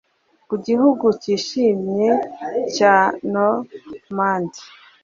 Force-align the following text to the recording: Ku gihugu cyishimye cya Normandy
Ku 0.47 0.55
gihugu 0.65 1.05
cyishimye 1.21 2.09
cya 2.75 2.95
Normandy 3.31 4.61